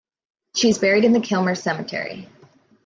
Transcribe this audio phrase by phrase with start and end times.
[0.55, 2.27] She is buried in the Kilmuir Cemetery.